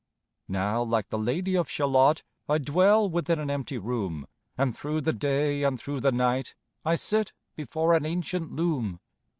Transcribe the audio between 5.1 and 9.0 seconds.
day and through the night I sit before an ancient loom.